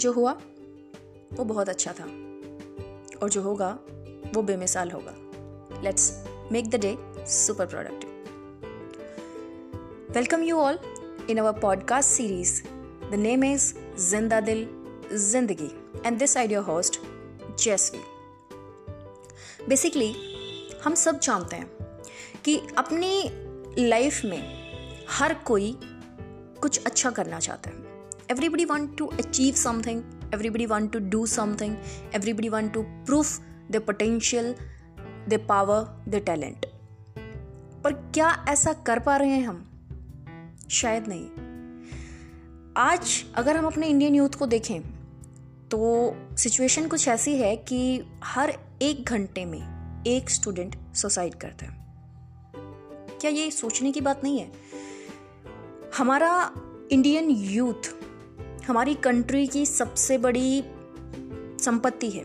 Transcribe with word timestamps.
जो 0.00 0.12
हुआ, 0.12 0.32
वो 1.32 1.44
बहुत 1.44 1.68
अच्छा 1.68 1.92
था। 1.92 2.04
और 3.22 3.28
जो 3.28 3.42
होगा, 3.42 3.68
वो 4.34 4.42
बेमिसाल 4.42 4.90
होगा। 4.90 5.14
Let's 5.82 6.12
make 6.52 6.70
the 6.70 6.80
day 6.80 6.96
super 7.26 7.66
productive 7.66 8.08
welcome 10.14 10.42
you 10.42 10.56
all 10.56 10.78
in 11.30 11.38
our 11.38 11.60
podcast 11.60 12.10
series 12.10 12.62
the 13.10 13.14
name 13.14 13.44
is 13.44 13.74
Zinda 14.00 14.40
Dil 14.40 14.66
Zindagi 15.14 15.70
and 16.06 16.18
this 16.18 16.36
idea 16.36 16.60
host 16.60 17.00
Jaisvi 17.58 18.00
basically 19.68 20.14
हम 20.84 20.94
सब 20.94 21.20
जानते 21.20 21.56
हैं 21.56 21.70
कि 22.44 22.60
अपनी 22.78 23.30
लाइफ 23.78 24.24
में 24.24 24.42
हर 25.10 25.34
कोई 25.34 25.76
कुछ 26.62 26.84
अच्छा 26.86 27.10
करना 27.10 27.40
चाहता 27.40 27.70
है। 27.70 27.89
Everybody 28.30 28.64
want 28.64 28.96
to 28.96 29.06
achieve 29.18 29.56
something 29.56 30.02
everybody 30.32 30.66
want 30.66 30.92
to 30.92 31.00
do 31.14 31.22
something 31.26 31.72
everybody 32.12 32.50
want 32.50 32.72
to 32.72 32.84
prove 33.04 33.30
their 33.70 33.80
potential 33.80 34.54
their 35.26 35.42
power 35.52 35.78
their 36.06 36.26
talent 36.30 36.66
पर 37.84 37.92
क्या 38.14 38.28
ऐसा 38.48 38.72
कर 38.86 38.98
पा 38.98 39.16
रहे 39.16 39.28
हैं 39.30 39.46
हम 39.46 39.64
शायद 40.70 41.04
नहीं 41.08 41.28
आज 42.76 43.24
अगर 43.34 43.56
हम 43.56 43.66
अपने 43.66 43.86
इंडियन 43.86 44.14
यूथ 44.14 44.38
को 44.38 44.46
देखें 44.46 44.80
तो 45.70 45.80
सिचुएशन 46.38 46.88
कुछ 46.88 47.06
ऐसी 47.08 47.36
है 47.36 47.54
कि 47.68 47.80
हर 48.24 48.52
एक 48.82 49.10
घंटे 49.10 49.44
में 49.44 49.60
एक 50.06 50.30
स्टूडेंट 50.30 50.76
सुसाइड 50.94 51.34
करता 51.34 51.66
है 51.66 51.78
क्या 53.20 53.30
ये 53.30 53.50
सोचने 53.50 53.92
की 53.92 54.00
बात 54.00 54.24
नहीं 54.24 54.40
है 54.40 54.50
हमारा 55.96 56.30
इंडियन 56.92 57.30
यूथ 57.30 57.92
हमारी 58.68 58.94
कंट्री 58.94 59.46
की 59.46 59.66
सबसे 59.66 60.18
बड़ी 60.18 60.64
संपत्ति 61.64 62.10
है 62.10 62.24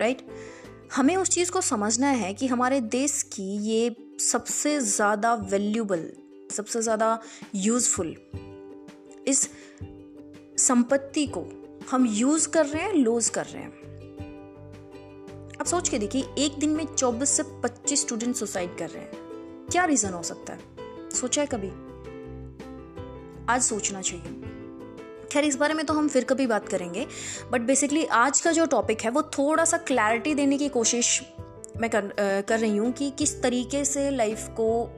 राइट 0.00 0.26
हमें 0.96 1.16
उस 1.16 1.28
चीज़ 1.28 1.50
को 1.50 1.60
समझना 1.60 2.08
है 2.08 2.34
कि 2.34 2.46
हमारे 2.46 2.80
देश 2.80 3.22
की 3.22 3.56
ये 3.56 3.96
सबसे 4.20 4.80
ज़्यादा 4.80 5.34
वैल्यूबल 5.34 6.12
सबसे 6.50 6.82
ज़्यादा 6.82 7.22
यूज़फुल 7.54 8.16
इस 9.26 9.50
संपत्ति 10.58 11.26
को 11.26 11.46
हम 11.90 12.06
यूज़ 12.06 12.48
कर 12.48 12.66
रहे 12.66 12.82
हैं 12.82 12.94
लूज 12.94 13.28
कर 13.28 13.46
रहे 13.46 13.62
हैं। 13.62 13.78
अब 15.60 15.66
सोच 15.66 15.88
के 15.88 15.98
देखिए, 15.98 16.22
एक 16.38 16.58
दिन 16.58 16.70
में 16.70 16.84
24 16.84 17.28
से 17.28 17.42
25 17.42 18.00
स्टूडेंट 18.00 18.36
सुसाइड 18.36 18.78
कर 18.78 18.90
रहे 18.90 19.02
हैं। 19.02 19.10
क्या 19.70 19.84
रीज़न 19.84 20.12
हो 20.12 20.22
सकता 20.22 20.52
है? 20.52 20.60
सोचा 21.10 21.42
है 21.42 21.48
कभी? 21.54 21.70
आज 23.52 23.62
सोचना 23.62 24.02
चाहिए। 24.02 24.37
खैर 25.32 25.44
इस 25.44 25.56
बारे 25.56 25.74
में 25.74 25.86
तो 25.86 25.94
हम 25.94 26.08
फिर 26.08 26.24
कभी 26.24 26.46
बात 26.46 26.68
करेंगे 26.68 27.06
बट 27.52 27.60
बेसिकली 27.60 28.04
आज 28.04 28.40
का 28.40 28.52
जो 28.52 28.66
टॉपिक 28.66 29.00
है 29.00 29.10
वो 29.10 29.22
थोड़ा 29.22 29.64
सा 29.64 29.76
क्लैरिटी 29.76 30.34
देने 30.34 30.58
की 30.58 30.68
कोशिश 30.68 31.22
मैं 31.80 31.90
कर 31.90 32.04
आ, 32.04 32.40
कर 32.40 32.58
रही 32.58 32.76
हूँ 32.76 32.92
कि 32.92 33.10
किस 33.10 33.42
तरीके 33.42 33.84
से 33.84 34.10
लाइफ 34.10 34.48
को 34.48 34.90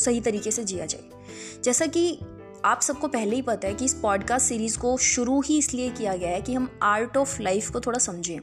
सही 0.00 0.20
तरीके 0.20 0.50
से 0.50 0.64
जिया 0.64 0.86
जाए। 0.86 1.02
जैसा 1.64 1.86
कि 1.86 2.20
आप 2.64 2.80
सबको 2.80 3.08
पहले 3.08 3.36
ही 3.36 3.42
पता 3.42 3.68
है 3.68 3.74
कि 3.74 3.84
इस 3.84 3.94
पॉडकास्ट 3.94 4.46
सीरीज़ 4.46 4.78
को 4.78 4.96
शुरू 4.96 5.40
ही 5.40 5.58
इसलिए 5.58 5.90
किया 5.90 6.16
गया 6.16 6.30
है 6.30 6.42
कि 6.42 6.54
हम 6.54 6.78
आर्ट 6.82 7.16
ऑफ़ 7.16 7.42
लाइफ 7.42 7.70
को 7.70 7.80
थोड़ा 7.80 7.98
समझें। 7.98 8.40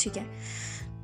ठीक 0.00 0.16
है? 0.16 0.26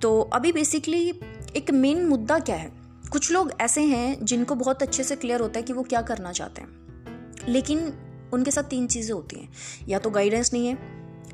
तो 0.03 0.21
अभी 0.21 0.53
बेसिकली 0.53 1.21
एक 1.57 1.71
मेन 1.71 2.07
मुद्दा 2.07 2.39
क्या 2.39 2.57
है? 2.57 2.73
कुछ 3.13 3.33
लोग 3.33 3.53
ऐसे 3.61 3.81
हैं 3.81 4.25
जिनको 4.25 4.55
बहुत 4.55 4.83
अच्छे 4.83 5.05
से 5.05 5.17
क्लियर 5.17 5.41
होता 5.41 5.59
है 5.59 5.63
कि 5.63 5.73
वो 5.73 5.83
क्या 5.83 6.03
करना 6.03 6.33
चाहते 6.33 6.61
हैं। 6.61 6.69
लेकिन 7.49 7.93
उनके 8.33 8.51
साथ 8.51 8.63
तीन 8.63 8.87
चीज़ें 8.87 9.15
होती 9.15 9.37
हैं। 9.37 9.49
या 9.89 9.99
तो 9.99 10.11
गाइडेंस 10.11 10.53
नहीं 10.53 10.67
है, 10.67 10.75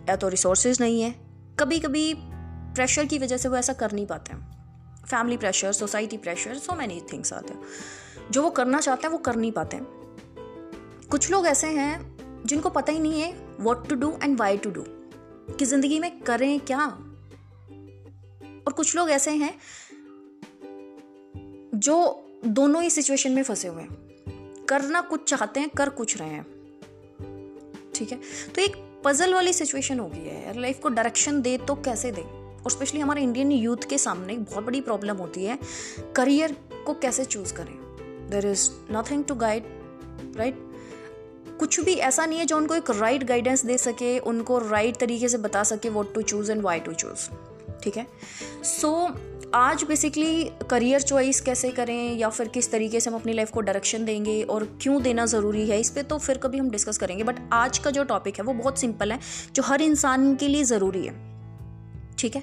या 0.09 0.17
तो 0.17 0.28
रिसोर्सेज 0.28 0.81
नहीं 0.81 1.03
है। 1.03 1.14
कभी 1.60 1.78
कभी 1.78 2.15
प्रेशर 2.75 3.05
की 3.05 3.19
वजह 3.19 3.37
से 3.37 3.49
वो 3.49 3.56
ऐसा 3.56 3.72
कर 3.72 3.93
नहीं 3.93 4.06
पाते 4.06 4.32
हैं। 4.32 5.04
Family 5.04 5.37
pressure 5.37 5.72
society 5.72 6.16
pressure 6.16 6.54
so 6.54 6.75
many 6.75 7.00
things 7.12 7.33
आते 7.33 7.54
हैं। 7.54 7.60
जो 8.31 8.43
वो 8.43 8.50
करना 8.50 8.81
चाहते 8.81 9.06
हैं, 9.06 9.12
वो 9.12 9.19
कर 9.19 9.37
नहीं 9.37 9.53
पाते 9.53 9.77
हैं। 9.77 9.87
कुछ 11.10 11.31
लोग 11.31 11.47
ऐसे 11.47 11.66
हैं, 11.66 12.16
जिनको 12.47 12.71
पता 12.71 12.93
ही 12.93 12.99
नहीं 12.99 13.21
है 13.21 13.33
what 13.60 13.88
to 13.88 13.94
do 13.94 14.19
and 14.22 14.38
why 14.41 14.56
to 14.56 14.71
do 14.71 14.84
कि 15.54 15.65
ज़िंदगी 15.65 15.99
में 15.99 16.21
करें 16.21 16.60
क्या? 16.60 16.87
और 18.66 18.72
कुछ 18.72 18.97
लोग 18.97 19.10
ऐसे 19.10 19.31
हैं, 19.31 19.54
जो 21.75 22.25
दोनों 22.44 22.83
ही 22.83 22.91
सिचुएशन 22.91 23.33
में 23.33 23.43
फंसे 23.43 23.69
हुए 23.69 23.83
हैं। 23.83 24.66
करना 24.69 25.00
कुछ 25.00 25.28
चाहते 25.28 25.60
हैं, 25.60 25.69
कर 25.69 25.88
कुछ 25.88 26.16
रहे 26.16 26.28
हैं। 26.28 26.53
ठीक 27.94 28.12
है? 28.12 28.21
तो 28.55 28.62
एक 28.62 28.77
पजल 29.05 29.34
वाली 29.34 29.53
सिचुएशन 29.53 29.99
हो 29.99 30.09
गई 30.09 30.25
है 30.25 30.60
लाइफ 30.60 30.78
को 30.78 30.88
डायरेक्शन 30.88 31.43
दे 31.43 31.59
तो 31.59 31.75
कैसे 31.75 32.10
दे? 32.10 32.22
और 32.65 32.71
स्पेशली 32.71 33.00
हमारे 33.00 33.22
इंडियन 33.22 33.53
यूथ 33.53 33.88
के 33.91 33.99
सामने 33.99 34.37
बहुत 34.37 34.65
बड़ी 34.65 34.81
प्रॉब्लम 34.81 35.16
होती 35.16 35.44
है। 35.44 35.59
करियर 36.16 36.56
को 36.87 36.94
कैसे 36.94 37.25
चूज़ 37.25 37.54
करें? 37.54 37.75
There 38.31 38.47
is 38.47 38.71
nothing 38.93 39.25
to 39.25 39.34
guide 39.34 39.65
right 40.37 40.59
कुछ 41.59 41.81
भी 41.81 41.94
ऐसा 41.94 42.27
नहीं 42.27 42.38
है 42.38 42.44
जो 42.44 42.56
उनको 42.56 42.75
एक 42.75 42.91
राइट 42.91 43.15
right 43.15 43.28
गाइडेंस 43.28 43.65
दे 43.65 43.78
सके, 43.78 44.19
उनको 44.19 44.59
राइट 44.59 44.87
right 44.87 45.00
तरीके 45.00 45.28
से 45.28 45.38
बता 45.38 45.62
सके 45.62 45.88
what 45.88 46.15
to 46.15 46.22
choose 46.22 46.53
and 46.53 46.62
why 46.62 46.81
to 46.81 46.93
choose 46.93 47.28
ठीक 47.84 47.97
है? 47.97 48.06
सो 48.65 49.09
so, 49.09 49.17
आज 49.55 49.83
बेसिकली 49.84 50.50
करियर 50.71 51.00
चॉइस 51.00 51.41
कैसे 51.41 51.71
करें 51.71 52.17
या 52.17 52.28
फिर 52.28 52.49
किस 52.49 52.71
तरीके 52.71 53.00
से 53.00 53.11
हम 53.11 53.17
अपनी 53.17 53.33
लाइफ 53.33 53.50
को 53.50 53.61
डायरेक्शन 53.61 54.05
देंगे 54.05 54.43
और 54.43 54.78
क्यों 54.83 55.03
देना 55.03 55.27
ज़रूरी 55.27 55.69
है 55.69 55.81
इस 55.81 55.91
पर 55.91 56.03
तो 56.03 56.19
फिर 56.19 56.39
कभी 56.39 56.59
हम 56.59 56.71
डिस्कस 56.71 56.99
करेंगे। 56.99 57.25
बट 57.25 57.37
आज 57.53 57.78
का 57.78 57.91
जो 57.91 58.05
टॉपिक 58.05 58.39
है 58.39 58.45
वो 58.45 58.53
बहुत 58.53 58.78
सिंपल 58.78 59.12
है 59.12 59.19
जो 59.55 59.62
हर 59.62 59.83
इंसान 59.83 60.34
के 60.37 60.49
लिए 60.49 60.65
ज़रूरी 60.65 61.06
है। 61.06 61.15
ठीक 62.19 62.37
है? 62.37 62.43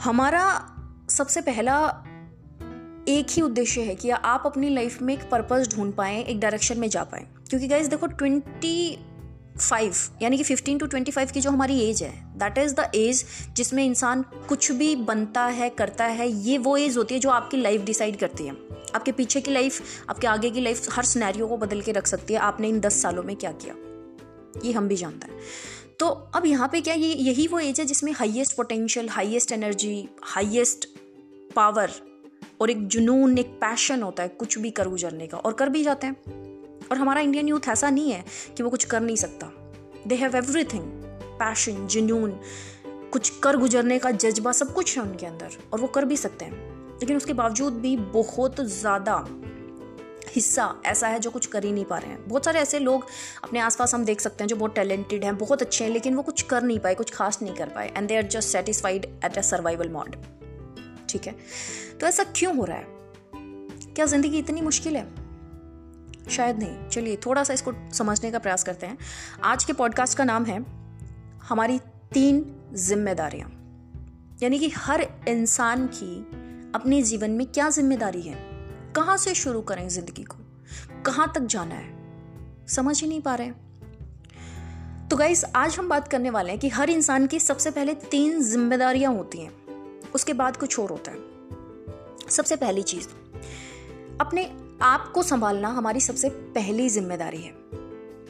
हमारा 0.00 0.44
सबसे 1.10 1.40
पहला 1.40 1.78
एक 3.08 3.26
ही 3.30 3.42
उद्देश्य 3.42 3.80
है 3.80 3.94
कि 3.94 4.10
आप 4.10 4.42
अपनी 4.46 4.68
लाइफ 4.68 5.02
में 5.02 5.14
एक 5.14 5.30
पर्पज़ 5.30 5.76
ढूंढ 5.76 5.92
पाएँ 5.92 6.24
एक 6.24 6.40
डायरेक्शन 6.40 6.78
में 6.78 6.88
जा 6.88 7.02
पाएँ। 7.02 7.26
क्योंकि 7.50 7.68
गाइज़ 7.68 7.88
देखो 7.88 8.06
ट्वेंटी 8.06 8.98
फाइव 9.60 9.94
यानी 10.22 10.36
कि 10.36 10.42
फिफ्टीन 10.42 10.78
टू 10.78 10.86
ट्वेंटी 10.86 11.10
फाइव 11.10 11.30
की 11.34 11.40
जो 11.40 11.50
हमारी 11.50 11.78
एज 11.80 12.02
है 12.02 12.10
दैट 12.38 12.58
इज़ 12.58 12.74
द 12.74 12.90
एज 12.94 13.24
जिसमें 13.52 13.84
इंसान 13.84 14.24
कुछ 14.48 14.70
भी 14.72 14.94
बनता 14.96 15.44
है, 15.44 15.68
करता 15.70 16.04
है, 16.04 16.28
ये 16.28 16.58
वो 16.58 16.76
एज 16.76 16.96
होती 16.96 17.14
है 17.14 17.20
जो 17.20 17.30
आपकी 17.30 17.56
लाइफ 17.56 17.82
डिसाइड 17.82 18.16
करती 18.16 18.46
है। 18.46 18.52
आपके 18.94 19.12
पीछे 19.12 19.40
की 19.40 19.50
लाइफ 19.50 19.80
आपके 20.10 20.26
आगे 20.26 20.50
की 20.50 20.60
लाइफ 20.60 20.86
हर 20.92 21.04
स्नैरियो 21.04 21.46
को 21.46 21.56
बदल 21.56 21.80
के 21.80 21.92
रख 21.92 22.06
सकती 22.06 22.34
है, 22.34 22.40
आपने 22.40 22.68
इन 22.68 22.80
दस 22.80 23.02
सालों 23.02 23.22
में 23.22 23.34
क्या 23.36 23.52
किया? 23.52 23.74
ये 24.64 24.72
हम 24.72 24.88
भी 24.88 24.96
जानते 24.96 25.26
हैं। 25.26 25.40
तो 26.00 26.06
अब 26.06 26.46
यहाँ 26.46 26.68
पे 26.68 26.80
क्या 26.80 26.94
ये, 26.94 27.12
यही 27.14 27.46
वो 27.46 27.58
एज 27.58 27.80
है 27.80 27.86
जिसमें 27.86 28.12
highest 28.12 28.56
potential 28.56 29.08
highest 29.08 29.52
energy 29.52 30.08
highest 30.22 30.88
power 31.56 31.90
और 32.60 32.70
एक 32.70 32.86
जुनून, 32.86 33.38
एक 33.38 33.46
पैशन 33.60 34.02
होता 34.02 34.22
है 34.22 34.28
कुछ 34.28 34.58
भी 34.58 34.70
कर 34.70 34.88
गुजरने 34.88 35.26
का 35.26 35.38
और 35.38 35.52
कर 35.52 35.68
भी 35.68 35.82
जाते 35.84 36.06
हैं। 36.06 36.43
और 36.90 36.98
हमारा 36.98 37.20
इंडियन 37.20 37.48
यूथ 37.48 37.68
ऐसा 37.68 37.90
नहीं 37.90 38.12
है 38.12 38.24
कि 38.56 38.62
वो 38.62 38.70
कुछ 38.70 38.84
कर 38.84 39.00
नहीं 39.00 39.16
सकता। 39.16 39.50
दे 40.06 40.14
हैव 40.14 40.36
एवरीथिंग 40.36 40.84
पैशन 41.38 41.86
जुनून 41.86 42.38
कुछ 43.12 43.28
कर 43.38 43.56
गुजरने 43.56 43.98
का 43.98 44.10
जज्बा, 44.10 44.52
सब 44.52 44.72
कुछ 44.74 44.96
है 44.96 45.02
उनके 45.02 45.26
अंदर 45.26 45.56
और 45.72 45.80
वो 45.80 45.86
कर 45.86 46.04
भी 46.04 46.16
सकते 46.16 46.44
हैं। 46.44 46.72
लेकिन 47.00 47.16
उसके 47.16 47.32
बावजूद 47.32 47.72
भी 47.72 47.96
बहुत 47.96 48.60
ज़्यादा 48.60 49.24
हिस्सा 50.34 50.74
ऐसा 50.86 51.08
है 51.08 51.18
जो 51.20 51.30
कुछ 51.30 51.46
कर 51.46 51.64
ही 51.64 51.72
नहीं 51.72 51.84
पा 51.84 51.98
रहे 51.98 52.10
हैं। 52.10 52.28
बहुत 52.28 52.44
सारे 52.44 52.60
ऐसे 52.60 52.78
लोग 52.78 53.06
अपने 53.44 53.58
आसपास 53.60 53.94
हम 53.94 54.04
देख 54.04 54.20
सकते 54.20 54.44
हैं 54.44 54.48
जो 54.48 54.56
बहुत 54.56 54.74
टैलेंटेड 54.74 55.24
हैं, 55.24 55.36
बहुत 55.38 55.62
अच्छे 55.62 55.84
हैं, 55.84 55.90
लेकिन 55.90 56.14
वो 56.14 56.22
कुछ 56.22 56.42
कर 56.42 56.62
नहीं 56.62 56.78
पाए, 56.78 56.94
कुछ 56.94 57.10
खास 57.10 57.38
नहीं 57.42 57.54
कर 57.54 57.68
पाए 57.68 57.92
and 57.96 58.08
they 58.08 58.16
are 58.16 58.22
just 58.28 58.48
satisfied 58.48 59.04
at 59.24 59.38
a 59.38 59.42
survival 59.42 59.88
mode 59.88 60.16
ठीक 61.08 61.26
है? 61.26 61.34
तो 62.00 62.06
ऐसा 62.06 62.24
क्यों 62.36 62.56
हो 62.56 62.64
रहा 62.64 62.76
है? 62.76 62.86
क्या 63.94 64.06
ज़िंदगी 64.06 64.38
इतनी 64.38 64.60
मुश्किल 64.60 64.96
है? 64.96 65.23
शायद 66.30 66.58
नहीं। 66.58 66.88
चलिए 66.88 67.16
थोड़ा 67.16 67.44
सा 67.44 67.54
इसको 67.54 67.72
समझने 67.92 68.30
का 68.30 68.38
प्रयास 68.38 68.64
करते 68.64 68.86
हैं। 68.86 68.98
आज 69.44 69.64
के 69.64 69.72
पॉडकास्ट 69.72 70.18
का 70.18 70.24
नाम 70.24 70.44
है, 70.44 70.64
हमारी 71.48 71.78
तीन 72.12 72.44
जिम्मेदारियाँ। 72.72 73.48
यानी 74.42 74.58
कि 74.58 74.68
हर 74.68 75.06
इंसान 75.28 75.86
की 75.86 76.16
अपने 76.74 77.02
जीवन 77.02 77.30
में 77.30 77.46
क्या 77.46 77.68
ज़िम्मेदारी 77.70 78.22
है? 78.22 78.36
कहाँ 78.96 79.16
से 79.16 79.34
शुरू 79.34 79.60
करें 79.60 79.88
ज़िंदगी 79.88 80.22
को? 80.22 80.36
कहाँ 81.06 81.30
तक 81.34 81.40
जाना 81.40 81.74
है? 81.74 82.66
समझ 82.66 83.00
ही 83.02 83.08
नहीं 83.08 83.20
पा 83.20 83.34
रहे 83.34 83.50
तो 85.10 85.16
गाइस 85.16 85.44
आज 85.56 85.76
हम 85.78 85.88
बात 85.88 86.08
करने 86.08 86.30
वाले 86.30 86.50
हैं 86.50 86.58
कि 86.60 86.68
हर 86.68 86.90
इंसान 86.90 87.26
की 87.26 87.38
सबसे 87.40 87.70
पहले 87.70 87.94
तीन 87.94 88.42
जिम्मेदारियाँ 88.44 89.12
होती 89.14 89.38
हैं। 89.38 89.52
उसके 90.14 90.32
बाद 90.32 90.56
कुछ 90.56 90.78
और 90.78 90.90
होता 90.90 91.10
है। 91.10 91.18
सबसे 92.28 92.56
पहली 92.56 92.82
चीज़, 92.82 93.08
अपने 94.20 94.44
आपको 94.82 95.22
संभालना 95.22 95.68
हमारी 95.68 96.00
सबसे 96.00 96.28
पहली 96.28 96.88
ज़िम्मेदारी 96.88 97.40
है। 97.40 97.52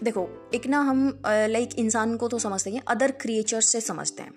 देखो 0.02 0.29
एक 0.55 0.67
ना 0.67 0.81
हम 0.81 1.20
लाइक 1.26 1.79
इंसान 1.79 2.17
को 2.17 2.29
तो 2.29 2.38
समझते 2.38 2.70
हैं 2.70 2.82
अदर 2.88 3.11
क्रिएचर 3.11 3.61
से 3.61 3.81
समझते 3.81 4.23
हैं। 4.23 4.32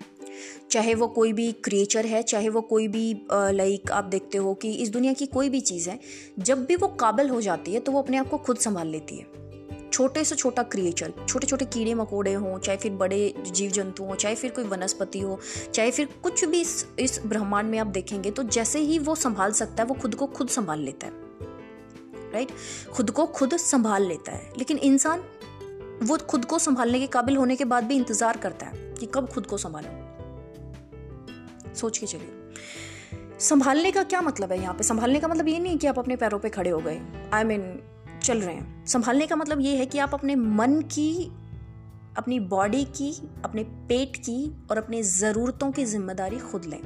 चाहे 0.70 0.94
वो 0.94 1.08
कोई 1.08 1.32
भी 1.32 1.50
क्रिएचर 1.64 2.06
है 2.06 2.22
चाहे 2.22 2.48
वो 2.48 2.60
कोई 2.60 2.88
भी 2.88 3.12
लाइक 3.32 3.90
आप 3.90 4.04
देखते 4.04 4.38
हो 4.38 4.54
कि 4.54 4.72
इस 4.72 4.90
दुनिया 4.90 5.12
की 5.12 5.26
कोई 5.26 5.48
भी 5.48 5.60
चीज़ 5.60 5.90
है 5.90 5.98
जब 6.38 6.64
भी 6.66 6.76
वो 6.76 6.88
काबिल 7.00 7.30
हो 7.30 7.40
जाती 7.40 7.74
है 7.74 7.80
तो 7.80 7.92
वो 7.92 8.02
अपने 8.02 8.16
आप 8.16 8.28
को 8.28 8.38
खुद 8.38 8.56
संभाल 8.56 8.88
लेती 8.88 9.16
है। 9.16 9.36
छोटे 9.92 10.24
से 10.24 10.34
छोटा 10.34 10.62
क्रिएचर 10.62 11.12
छोटे 11.28 11.46
छोटे 11.46 11.64
कीड़े 11.64 11.94
मकोड़े 11.94 12.32
हों 12.32 12.58
चाहे 12.58 12.78
फिर 12.78 12.92
बड़े 12.94 13.34
जीव 13.46 13.70
जंतु 13.70 14.04
हों 14.04 14.14
चाहे 14.14 14.34
फिर 14.34 14.50
कोई 14.50 14.64
वनस्पति 14.64 15.20
हो 15.20 15.38
चाहे 15.74 15.90
फिर 15.90 16.08
कुछ 16.22 16.44
भी 16.44 16.60
इस, 16.60 16.86
इस 16.98 17.20
ब्रह्मांड 17.26 17.70
में 17.70 17.78
आप 17.78 17.86
देखेंगे 17.86 18.30
तो 18.30 18.42
जैसे 18.42 18.78
ही 18.78 18.98
वो 18.98 19.14
संभाल 19.14 19.52
सकता 19.52 19.82
है 19.82 19.88
वो 19.88 19.94
खुद 19.94 20.14
को 20.14 20.26
खुद 20.26 20.48
संभाल 20.48 20.80
लेता 20.80 21.06
है। 21.06 21.27
राइट? 22.38 22.52
खुद 22.92 23.10
को 23.10 23.26
खुद 23.26 23.56
संभाल 23.56 24.02
लेता 24.02 24.32
है। 24.32 24.52
लेकिन 24.58 24.78
इंसान 24.78 25.22
वो 26.02 26.16
खुद 26.18 26.44
को 26.44 26.58
संभालने 26.58 27.00
के 27.00 27.06
काबिल 27.06 27.36
होने 27.36 27.56
के 27.56 27.64
बाद 27.64 27.84
भी 27.84 27.96
इंतज़ार 27.96 28.36
करता 28.36 28.66
है 28.66 28.94
कि 28.94 29.06
कब 29.06 29.28
खुद 29.28 29.46
को 29.46 29.56
संभालो। 29.56 29.90
सोच 31.74 31.98
के 31.98 32.06
चलिए। 32.06 32.34
संभालने 33.40 33.90
का 33.90 34.02
क्या 34.02 34.20
मतलब 34.20 34.52
है 34.52 34.60
यहाँ 34.60 34.74
पे? 34.74 34.82
संभालने 34.82 35.20
का 35.20 35.28
मतलब 35.28 35.48
ये 35.48 35.58
नहीं 35.58 35.78
कि 35.78 35.86
आप 35.86 35.98
अपने 35.98 36.16
पैरों 36.16 36.38
पे 36.38 36.48
खड़े 36.48 36.70
हो 36.70 36.78
गए। 36.78 37.00
आई 37.32 37.42
I 37.42 37.46
मीन 37.46 37.60
mean, 37.60 38.24
चल 38.24 38.38
रहे 38.38 38.54
हैं। 38.54 38.86
संभालने 38.86 39.26
का 39.26 39.36
मतलब 39.36 39.60
ये 39.60 39.76
है 39.76 39.86
कि 39.86 39.98
आप 39.98 40.14
अपने 40.14 40.34
मन 40.36 40.80
की 40.80 41.32
अपनी 42.16 42.40
बॉडी 42.40 42.84
की 42.84 43.10
अपने 43.44 43.62
पेट 43.64 44.16
की 44.16 44.66
और 44.70 44.78
अपनी 44.78 45.02
ज़रूरतों 45.02 45.70
की 45.72 45.84
ज़िम्मेदारी 45.84 46.38
खुद 46.38 46.64
लें। 46.64 46.80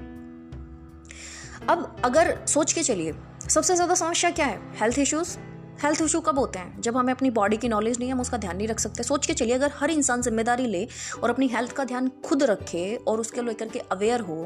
अब 1.68 1.96
अगर 2.04 2.46
सोच 2.46 2.72
के 2.72 2.82
चलिए 2.82 3.12
सबसे 3.42 3.74
ज़्यादा 3.74 3.94
समस्या 3.94 4.30
क्या 4.30 4.46
है? 4.46 4.60
हेल्थ 4.80 4.98
इश्यूज़ 4.98 5.36
हेल्थ 5.82 6.00
इशू 6.02 6.20
कब 6.20 6.38
होते 6.38 6.58
हैं? 6.58 6.80
जब 6.80 6.96
हमें 6.96 7.12
अपनी 7.12 7.30
बॉडी 7.30 7.56
की 7.56 7.68
नॉलेज 7.68 7.98
नहीं 7.98 8.08
है, 8.08 8.14
हम 8.14 8.20
उसका 8.20 8.36
ध्यान 8.36 8.56
नहीं 8.56 8.68
रख 8.68 8.78
सकते। 8.78 9.02
सोच 9.02 9.26
के 9.26 9.34
चलिए, 9.34 9.54
अगर 9.54 9.72
हर 9.76 9.90
इंसान 9.90 10.22
ज़िम्मेदारी 10.22 10.66
ले 10.66 10.86
और 11.22 11.30
अपनी 11.30 11.48
हेल्थ 11.48 11.72
का 11.72 11.84
ध्यान 11.84 12.10
खुद 12.24 12.42
रखे 12.42 12.94
और 12.98 13.20
उसके 13.20 13.42
लेकर 13.42 13.68
के 13.68 13.78
अवेयर 13.78 14.20
हो 14.20 14.44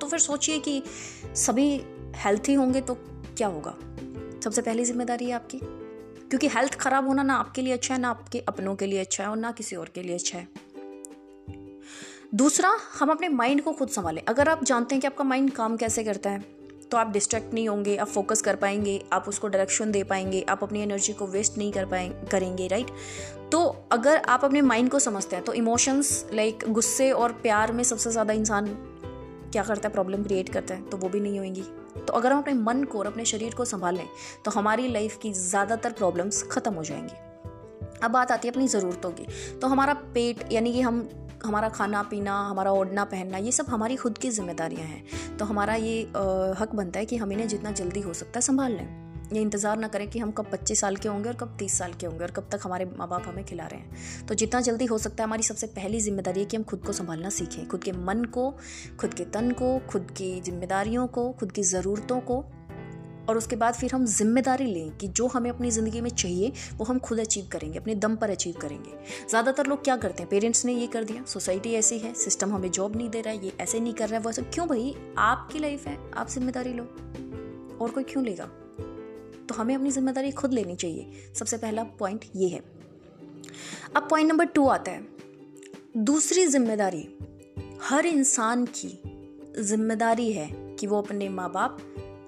तो 0.00 0.06
फिर 0.06 0.18
सोचिए 0.18 0.58
कि 0.58 0.82
सभी 1.36 1.68
हेल्थी 2.16 2.54
होंगे 2.54 2.80
तो 2.80 2.94
क्या 3.36 3.48
होगा? 3.48 3.74
सबसे 4.44 4.62
पहली 4.62 4.84
ज़िम्मेदारी 4.84 5.26
है 5.26 5.32
आपकी। 5.32 5.58
क्योंकि 5.58 6.48
हेल्थ 6.48 6.74
खराब 6.74 7.06
होना 7.08 7.22
ना 7.22 7.34
आपके 7.34 7.62
लिए 7.62 7.72
अच्छा 7.72 7.94
है, 7.94 8.00
ना 8.00 8.10
आपके 8.10 8.44
अपनों 8.48 8.74
के 8.76 8.86
लिए 8.86 9.00
अच्छा 9.00 9.24
है 9.24 9.30
और 9.30 9.36
ना 9.36 9.52
किसी 9.52 9.76
और 9.76 9.90
के 9.94 10.02
लिए 10.02 10.14
अच्छा 10.14 10.38
है। 10.38 10.48
दूसरा, 12.34 12.76
हम 12.98 13.10
अपने 13.10 13.28
माइंड 13.28 13.62
को 13.62 13.72
खुद 13.72 13.88
संभालें। 13.88 14.22
अगर 14.28 14.48
आप 14.48 14.64
जानते 14.64 14.94
हैं 14.94 15.00
कि 15.00 15.06
आपका 15.06 15.24
माइंड 15.24 15.50
काम 15.52 15.76
कैसे 15.76 16.04
करता 16.04 16.30
है 16.30 16.55
तो 16.90 16.96
आप 16.96 17.10
डिस्ट्रैक्ट 17.12 17.54
नहीं 17.54 17.68
होंगे, 17.68 17.96
आप 17.96 18.08
फोकस 18.08 18.42
कर 18.42 18.56
पाएँगे, 18.56 19.00
आप 19.12 19.28
उसको 19.28 19.48
डायरेक्शन 19.48 19.92
दे 19.92 20.02
पाएँगे, 20.04 20.44
आप 20.48 20.62
अपनी 20.62 20.80
एनर्जी 20.80 21.12
को 21.12 21.26
वेस्ट 21.26 21.58
नहीं 21.58 21.72
कर 21.72 21.86
पाए, 21.86 22.08
करेंगे 22.32 22.66
राइट 22.66 22.90
तो 23.52 23.64
अगर 23.92 24.16
आप 24.18 24.44
अपने 24.44 24.60
माइंड 24.62 24.90
को 24.90 24.98
समझते 24.98 25.36
हैं 25.36 25.44
तो 25.44 25.52
इमोशंस 25.54 26.24
लाइक 26.34 26.64
गुस्से 26.68 27.10
और 27.12 27.32
प्यार 27.42 27.72
में 27.72 27.82
सबसे 27.84 28.10
ज़्यादा 28.10 28.32
इंसान 28.34 28.66
क्या 29.52 29.62
करता 29.62 29.88
है 29.88 29.92
प्रॉब्लम 29.92 30.22
क्रिएट 30.24 30.48
करता 30.48 30.74
है 30.74 30.82
तो 30.82 30.96
वो 30.96 31.08
भी 31.08 31.20
नहीं 31.20 31.38
होंगी। 31.38 31.62
तो 31.98 32.12
अगर 32.12 32.32
हम 32.32 32.38
अपने 32.38 32.54
मन 32.54 32.82
को 32.84 32.98
और 32.98 33.06
अपने 33.06 33.24
शरीर 33.24 33.54
को 33.54 33.64
संभालें 33.64 34.06
तो 34.44 34.50
हमारी 34.50 34.88
लाइफ 34.88 35.18
की 35.22 35.32
ज़्यादातर 35.32 35.92
प्रॉब्लम्स 35.92 36.42
ख़त्म 36.42 36.74
हो 36.74 36.82
जाएँगी। 36.84 37.24
अब 37.98 38.10
बात 38.10 38.32
आती 38.32 38.48
है 38.48 38.52
अपनी 38.52 38.66
ज़रूरतों 38.68 39.10
की 39.10 39.26
तो 39.58 39.66
हमारा 39.66 39.94
पेट, 40.14 40.44
यानी 40.52 40.72
कि 40.72 40.80
हम 40.80 41.08
हमारा 41.44 41.68
खाना 41.68 42.02
पीना, 42.02 42.38
हमारा 42.40 42.70
ओढ़ना 42.72 43.04
पहनना, 43.04 43.38
ये 43.38 43.52
सब 43.52 43.66
हमारी 43.68 43.96
खुद 43.96 44.18
की 44.18 44.30
जिम्मेदारियाँ 44.30 44.86
हैं। 44.86 45.36
तो 45.38 45.44
हमारा 45.44 45.74
ये 45.74 46.00
हक 46.58 46.70
बनता 46.74 47.00
है 47.00 47.06
कि 47.06 47.16
हम 47.16 47.32
इन्हें 47.32 47.48
जितना 47.48 47.70
जल्दी 47.72 48.00
हो 48.00 48.14
सकता 48.14 48.38
है 48.38 48.42
संभाल 48.42 48.72
लें। 48.72 49.04
ये 49.32 49.40
इंतज़ार 49.40 49.78
ना 49.78 49.88
करें 49.88 50.08
कि 50.10 50.18
हम 50.18 50.30
कब 50.30 50.46
पच्चीस 50.52 50.80
साल 50.80 50.96
के 50.96 51.08
होंगे 51.08 51.28
और 51.28 51.34
कब 51.34 51.56
तीस 51.58 51.78
साल 51.78 51.92
के 51.92 52.06
होंगे 52.06 52.24
और 52.24 52.30
कब 52.30 52.48
तक 52.52 52.60
हमारे 52.64 52.84
माँ 52.98 53.08
बाप 53.08 53.24
हमें 53.26 53.44
खिला 53.44 53.66
रहे 53.66 53.80
हैं। 53.80 54.26
तो 54.26 54.34
जितना 54.34 54.60
जल्दी 54.60 54.84
हो 54.84 54.98
सकता 54.98 55.22
है 55.22 55.26
हमारी 55.26 55.42
सबसे 55.42 55.66
पहली 55.66 56.00
ज़िम्मेदारी 56.00 56.40
है 56.40 56.46
कि 56.46 56.56
हम 56.56 56.62
खुद 56.62 56.84
को 56.86 56.92
संभालना 56.92 57.30
सीखें, 57.30 57.66
खुद 57.68 57.82
के 57.82 57.92
मन 57.92 58.24
को, 58.24 58.50
खुद 59.00 59.14
के 59.14 59.24
तन 59.24 59.50
को, 59.50 59.78
खुद 59.90 60.10
की 60.10 60.40
जिम्मेदारियों 60.40 61.06
को, 61.06 61.30
खुद 61.32 61.52
की 61.52 61.62
ज़रूरतों 61.62 62.20
को। 62.20 62.44
और 63.28 63.36
उसके 63.36 63.56
बाद 63.56 63.74
फिर 63.74 63.92
हम 63.94 64.04
ज़िम्मेदारी 64.06 64.64
लें 64.64 64.96
कि 64.96 65.08
जो 65.08 65.26
हमें 65.26 65.50
अपनी 65.50 65.70
ज़िंदगी 65.70 66.00
में 66.00 66.10
चाहिए, 66.10 66.52
वो 66.76 66.84
हम 66.84 66.98
खुद 66.98 67.20
अचीव 67.20 67.48
करेंगे, 67.52 67.78
अपने 67.78 67.94
दम 67.94 68.16
पर 68.16 68.30
अचीव 68.30 68.54
करेंगे। 68.60 68.90
ज़्यादातर 69.30 69.66
लोग 69.66 69.84
क्या 69.84 69.96
करते 69.96 70.22
हैं? 70.22 70.30
पेरेंट्स 70.30 70.64
ने 70.64 70.72
ये 70.72 70.86
कर 70.86 71.04
दिया 71.04 71.24
सोसाइटी 71.24 71.74
ऐसी 71.74 71.98
है 71.98 72.12
सिस्टम 72.14 72.52
हमें 72.52 72.70
जॉब 72.70 72.96
नहीं 72.96 73.08
दे 73.10 73.20
रहा 73.20 73.34
है, 73.34 73.44
ये 73.44 73.52
ऐसे 73.60 73.80
नहीं 73.80 73.94
कर 73.94 74.08
रहा 74.08 74.18
है, 74.18 74.22
वो 74.24 74.30
ऐसे। 74.30 74.42
क्यों 74.42 74.68
भाई? 74.68 74.94
आपकी 75.18 75.58
लाइफ 75.58 75.86
है, 75.86 75.98
आप 76.14 76.28
ज़िम्मेदारी 76.28 76.72
लो। 76.72 76.84
और 77.80 77.90
कोई 77.90 78.04
क्यों 78.04 78.24
लेगा? 78.24 78.44
तो 79.48 79.54
हमें 79.54 79.74
अपनी 79.74 79.90
ज़िम्मेदारी 79.90 80.30
खुद 80.30 80.52
लेनी 80.52 80.76
चाहिए। 80.76 81.32
सबसे 81.34 81.56
पहला 81.56 81.82
पॉइंट 81.98 82.24
ये 82.36 82.48
है। 82.48 82.60
अब 83.96 84.06
पॉइंट 84.10 84.28
नंबर 84.28 84.44
टू 84.44 84.66
आता 84.68 84.92
है। 84.92 85.04
दूसरी 85.96 86.46
ज़िम्मेदारी, 86.46 87.08
हर 87.82 88.06
इंसान 88.06 88.64
की 88.78 88.88
ज़िम्मेदारी 89.58 90.32
है 90.32 90.48
कि 90.80 90.86
वो 90.86 91.02
अपने 91.02 91.28
माँ 91.28 91.50
बाप 91.52 91.78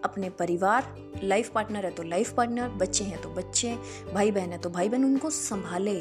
अपने 0.05 0.31
परिवार 0.31 0.95
लाइफ 1.25 1.51
पार्टनर 1.51 1.85
है 1.85 1.91
तो 1.91 2.03
लाइफ 2.03 2.33
पार्टनर 2.33 2.69
बच्चे 2.69 3.05
हैं 3.05 3.21
तो 3.23 3.29
बच्चे 3.29 3.75
भाई 4.15 4.31
बहन 4.31 4.53
है 4.53 4.59
तो 4.59 4.71
भाई 4.71 4.89
बहन 4.89 5.05
उनको 5.05 5.31
संभाले, 5.31 6.01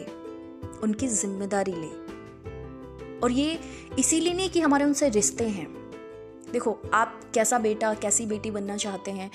उनकी 0.83 1.07
ज़िम्मेदारी 1.07 1.71
ले। 1.71 3.19
और 3.19 3.31
ये 3.31 3.59
इसीलिए 3.99 4.33
नहीं 4.33 4.49
कि 4.49 4.61
हमारे 4.61 4.85
उनसे 4.85 5.09
रिश्ते 5.09 5.47
हैं। 5.47 5.67
देखो, 6.51 6.77
आप 6.93 7.19
कैसा 7.33 7.57
बेटा, 7.59 7.93
कैसी 7.93 8.25
बेटी 8.25 8.51
बनना 8.51 8.75
चाहते 8.77 9.11
हैं, 9.11 9.29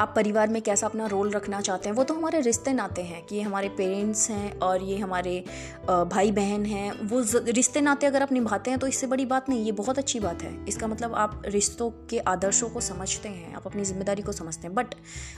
आप 0.00 0.12
परिवार 0.16 0.48
में 0.48 0.60
कैसा 0.62 0.86
अपना 0.86 1.06
रोल 1.06 1.30
रखना 1.30 1.60
चाहते 1.60 1.88
हैं, 1.88 1.96
वो 1.96 2.04
तो 2.04 2.14
हमारे 2.14 2.40
रिश्ते 2.40 2.72
नाते 2.72 3.02
हैं 3.02 3.24
कि 3.26 3.36
ये 3.36 3.42
हमारे 3.42 3.68
पेरेंट्स 3.68 4.28
हैं 4.30 4.58
और 4.58 4.82
ये 4.82 4.98
हमारे 4.98 5.44
भाई 5.88 6.30
बहन 6.32 6.66
हैं, 6.66 6.92
वो 7.02 7.22
रिश्ते 7.46 7.80
नाते 7.80 8.06
अगर 8.06 8.22
आप 8.22 8.32
निभाते 8.32 8.70
हैं 8.70 8.78
तो 8.80 8.86
इससे 8.86 9.06
बड़ी 9.06 9.26
बात 9.26 9.48
नहीं, 9.48 9.64
ये 9.64 9.72
बहुत 9.72 9.98
अच्छी 9.98 10.20
बात 10.20 10.42
है। 10.42 10.54
इसका 10.66 10.86
मतलब 10.86 11.14
आप 11.14 11.42
रिश्तों 11.46 11.90
के 12.10 12.18
आदर्शों 12.28 12.68
को 12.68 12.80
समझते 12.82 13.28
हैं, 13.28 13.54
आप 13.54 13.66
अपनी 13.66 13.84
ज़िम्मेदारी 13.84 14.22
को 14.22 14.32
समझते 14.32 14.66
हैं 14.66 14.74
बट 14.74 14.94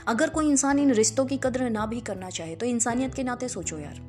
अगर 0.07 0.29
कोई 0.29 0.49
इंसान 0.49 0.79
इन 0.79 0.93
रिश्तों 0.93 1.25
की 1.25 1.37
कदर 1.37 1.69
ना 1.69 1.85
भी 1.85 2.01
करना 2.01 2.29
चाहे 2.29 2.55
तो 2.55 2.65
इंसानियत 2.65 3.13
के 3.13 3.23
नाते 3.23 3.47
सोचो 3.49 3.77
यार। 3.77 4.01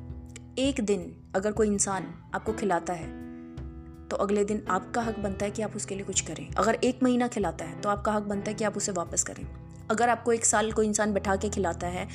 एक 0.59 0.81
दिन 0.81 1.11
अगर 1.35 1.51
कोई 1.51 1.67
इंसान 1.67 2.13
आपको 2.35 2.53
खिलाता 2.53 2.93
है 2.93 3.22
तो 4.13 4.17
अगले 4.17 4.43
दिन 4.45 4.61
आपका 4.69 5.01
हक 5.01 5.17
बनता 5.19 5.45
है 5.45 5.51
कि 5.51 5.61
आप 5.61 5.75
उसके 5.75 5.95
लिए 5.95 6.03
कुछ 6.05 6.21
करें। 6.21 6.47
अगर 6.53 6.73
एक 6.83 6.99
महीना 7.03 7.27
खिलाता 7.27 7.65
है 7.65 7.79
तो 7.81 7.89
आपका 7.89 8.11
हक 8.11 8.23
बनता 8.23 8.51
है 8.51 8.57
कि 8.57 8.63
आप 8.63 8.75
उसे 8.77 8.91
वापस 8.91 9.23
करें। 9.23 9.45
अगर 9.91 10.09
आपको 10.09 10.33
एक 10.33 10.45
साल 10.45 10.71
कोई 10.71 10.85
इंसान 10.85 11.13
बैठा 11.13 11.35
के 11.35 11.49
खिलाता 11.49 11.87
है, 11.87 12.07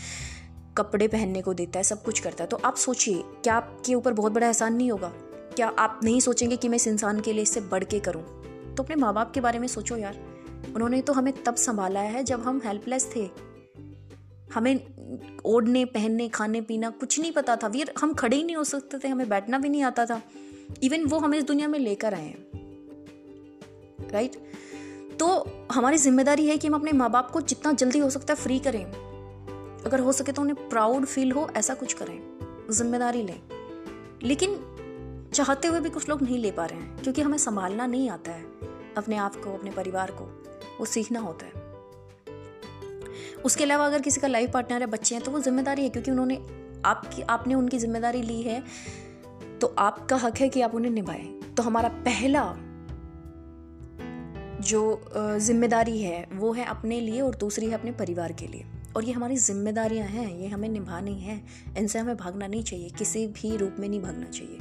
कपड़े 0.79 1.09
पहनने 1.09 1.43
को 1.43 1.55
देता 1.55 1.79
है, 1.79 1.85
सब 1.85 2.03
कुछ 2.03 2.21
करता 2.21 2.45
है 2.45 2.49
तो 2.49 2.57
आप 2.57 2.77
सोचिए, 2.77 3.23
क्या 3.43 3.55
आपके 3.55 3.95
ऊपर 3.95 4.13
बहुत 4.13 4.33
बड़ा 4.33 4.47
एहसान 4.47 4.75
नहीं 4.75 4.91
होगा? 4.91 5.13
क्या 5.57 5.69
आप 5.69 6.01
नहीं 6.05 6.21
सोचेंगे 6.21 6.57
कि 6.57 6.69
मैं 6.69 6.77
इस 6.77 6.87
इंसान 6.87 7.21
के 7.21 7.33
लिए 7.33 7.43
इससे 7.43 7.61
बढ़ 7.61 7.85
के 7.85 8.01
करूँ? 8.01 8.23
तो 8.75 8.83
अपने 8.83 8.97
माँ 8.97 9.13
बाप 9.15 9.33
के 9.33 9.41
बारे 9.41 9.59
में 9.59 9.69
सोचो 9.69 9.97
यार। 9.97 10.19
उन्होंने 10.75 11.03
तो 11.03 11.13
हमें 11.13 11.33
तब 11.45 11.55
संभाला 11.57 12.01
है 12.01 12.25
जब 12.25 12.43
हम 12.43 12.61
हेल्पलेस 12.65 13.11
थे। 13.17 13.29
हमें 14.55 15.41
ओढ़ने, 15.45 15.85
पहनने 15.85 16.29
खाने 16.29 16.61
पीना 16.61 16.91
कुछ 16.91 17.21
नहीं 17.21 17.33
पता 17.33 17.57
था। 17.57 17.67
वीर, 17.67 17.93
हम 18.01 18.15
खड़े 18.15 18.37
ही 18.37 18.45
नहीं 18.45 18.57
हो 18.57 18.65
सकते 18.65 18.99
थे, 18.99 19.09
हमें 19.09 19.29
बैठना 19.29 19.59
भी 19.59 19.69
नहीं 19.69 19.83
आता 19.83 20.07
था। 20.07 20.21
इवन 20.83 21.05
वो 21.05 21.19
हमें 21.19 21.39
इस 21.39 21.45
दुनिया 21.45 21.69
में 21.69 21.79
लेकर 21.79 22.15
आए 22.15 22.25
हैं 22.25 22.47
राइट 24.13 24.37
तो 25.21 25.27
हमारी 25.73 25.97
ज़िम्मेदारी 25.99 26.47
है 26.47 26.57
कि 26.59 26.69
हम 26.69 26.75
अपने 26.75 26.93
माँ 26.93 27.11
बाप 27.11 27.31
को 27.31 27.41
जितना 27.43 27.73
जल्दी 27.73 27.99
हो 27.99 28.11
सकता 28.11 28.35
है 28.35 28.41
फ्री 28.41 28.59
करें। 28.59 28.85
अगर 29.87 30.01
हो 30.01 30.13
सके 30.13 30.33
तो 30.33 30.43
उन्हें 30.43 30.69
प्राउड 30.69 31.05
फील 31.05 31.33
हो, 31.33 31.49
ऐसा 31.57 31.75
कुछ 31.75 31.93
करें, 31.93 32.19
ज़िम्मेदारी 32.71 33.23
लें। 33.23 33.41
लेकिन 34.23 34.55
चाहते 35.35 35.69
हुए 35.69 35.81
भी 35.81 35.91
कुछ 35.91 36.09
लोग 36.09 36.23
नहीं 36.23 36.39
ले 36.39 36.51
पा 36.51 36.67
रहे 36.67 36.79
हैं, 36.79 37.03
क्योंकि 37.03 37.23
हमें 37.23 37.39
संभालना 37.39 37.87
नहीं 37.87 38.11
आता 38.11 38.33
है। 38.33 38.45
अपने 38.97 39.17
आप 39.17 39.37
को, 39.37 39.55
अपने 39.55 39.71
परिवार 39.71 40.11
को, 40.11 40.25
वो 40.79 40.85
सीखना 40.85 41.21
होता 41.21 41.47
है। 41.47 41.67
उसके 43.45 43.65
अलावा 43.65 43.87
अगर 43.87 44.01
किसी 44.01 44.21
का 44.21 44.29
लाइफ 44.29 44.51
पार्टनर 44.51 44.81
है, 44.81 44.87
बच्चे 44.87 45.15
हैं 45.15 45.25
तो 45.25 45.31
वो 45.31 45.41
ज़िम्मेदारी 45.41 45.83
है, 45.83 45.91
क्योंकि 45.91 46.11
उन्होंने 46.11 46.37
आपकी, 46.85 47.23
आपने 47.23 47.55
उनकी 47.55 47.79
ज़िम्मेदारी 47.79 48.23
ली 48.23 48.41
है। 48.43 48.63
तो 49.61 49.75
आपका 49.79 50.17
हक 50.17 50.39
है 50.39 50.49
कि 50.49 50.61
आप 50.61 50.75
उन्हें 50.75 50.91
निभाएँ। 50.93 51.27
तो 51.57 51.63
हमारा 51.63 51.89
पहला 52.05 52.43
जो 54.63 54.81
ज़िम्मेदारी 55.39 56.01
है, 56.03 56.27
वो 56.33 56.53
है 56.53 56.65
अपने 56.67 57.01
लिए 57.01 57.21
और 57.21 57.35
दूसरी 57.37 57.67
है 57.67 57.75
अपने 57.75 57.93
परिवार 57.95 58.33
के 58.33 58.47
लिए। 58.47 58.65
और 58.97 59.05
ये 59.05 59.13
हमारी 59.13 59.37
जिम्मेदारियाँ 59.37 60.07
हैं, 60.09 60.29
ये 60.39 60.49
हमें 60.49 60.69
निभानी 60.69 61.15
है, 61.15 61.41
इनसे 61.79 61.99
हमें 61.99 62.17
भागना 62.17 62.47
नहीं 62.47 62.63
चाहिए, 62.63 62.89
किसी 62.91 63.27
भी 63.29 63.57
रूप 63.57 63.77
में 63.79 63.89
नहीं 63.89 64.01
भागना 64.03 64.27
चाहिए। 64.27 64.59